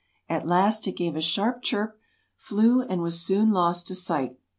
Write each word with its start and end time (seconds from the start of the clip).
At 0.27 0.47
last 0.47 0.87
it 0.87 0.93
gave 0.93 1.15
a 1.15 1.21
sharp 1.21 1.61
chirp, 1.61 1.99
flew, 2.35 2.81
and 2.81 3.03
was 3.03 3.21
soon 3.21 3.51
lost 3.51 3.85
to 3.89 3.93
sight. 3.93 4.35